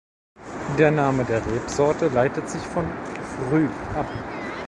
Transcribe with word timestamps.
Der 0.79 0.89
Name 0.89 1.23
der 1.25 1.45
Rebsorte 1.45 2.07
leitet 2.07 2.49
sich 2.49 2.63
von 2.63 2.85
„früh“ 3.47 3.67
ab. 3.93 4.07